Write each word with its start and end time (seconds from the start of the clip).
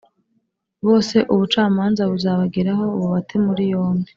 bose 0.87 1.17
ubucamanza 1.33 2.01
buzabageraho 2.11 2.83
bubate 2.99 3.35
muriyombi 3.45 4.09